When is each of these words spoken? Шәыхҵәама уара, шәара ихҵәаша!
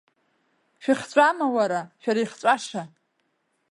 Шәыхҵәама 0.83 1.47
уара, 1.55 1.81
шәара 2.01 2.21
ихҵәаша! 2.23 2.83